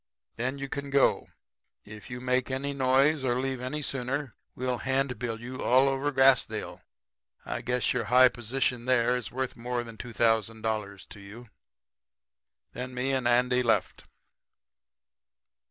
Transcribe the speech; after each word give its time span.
Then 0.35 0.57
you 0.57 0.67
can 0.67 0.89
go. 0.89 1.27
If 1.85 2.09
you 2.09 2.19
make 2.21 2.49
any 2.49 2.73
noise 2.73 3.23
or 3.23 3.35
leave 3.39 3.61
any 3.61 3.83
sooner 3.83 4.33
we'll 4.55 4.79
handbill 4.79 5.39
you 5.39 5.61
all 5.61 5.87
over 5.87 6.11
Grassdale. 6.11 6.81
I 7.45 7.61
guess 7.61 7.93
your 7.93 8.05
high 8.05 8.29
position 8.29 8.85
there 8.85 9.15
is 9.15 9.31
worth 9.31 9.55
more 9.55 9.83
than 9.83 9.97
$2,000 9.97 11.07
to 11.09 11.19
you.' 11.19 11.49
"Then 12.71 12.95
me 12.95 13.11
and 13.13 13.27
Andy 13.27 13.61
left. 13.61 14.05